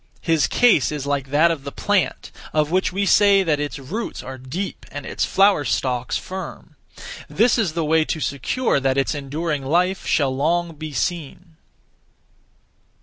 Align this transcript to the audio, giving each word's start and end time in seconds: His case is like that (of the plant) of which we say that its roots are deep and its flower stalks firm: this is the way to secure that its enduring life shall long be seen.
His 0.23 0.47
case 0.47 0.91
is 0.91 1.05
like 1.05 1.29
that 1.29 1.51
(of 1.51 1.63
the 1.63 1.71
plant) 1.71 2.31
of 2.53 2.71
which 2.71 2.91
we 2.91 3.05
say 3.05 3.43
that 3.43 3.59
its 3.59 3.77
roots 3.77 4.23
are 4.23 4.39
deep 4.39 4.83
and 4.91 5.05
its 5.05 5.25
flower 5.25 5.63
stalks 5.63 6.17
firm: 6.17 6.75
this 7.29 7.55
is 7.59 7.73
the 7.73 7.85
way 7.85 8.03
to 8.05 8.19
secure 8.19 8.79
that 8.79 8.97
its 8.97 9.13
enduring 9.13 9.63
life 9.63 10.07
shall 10.07 10.35
long 10.35 10.73
be 10.73 10.91
seen. 10.91 11.55